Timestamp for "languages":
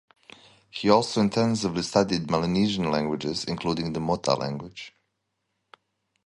2.89-3.43